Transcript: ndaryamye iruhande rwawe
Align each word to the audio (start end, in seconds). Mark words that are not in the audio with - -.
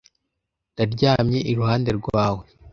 ndaryamye 0.73 1.39
iruhande 1.51 1.89
rwawe 1.99 2.45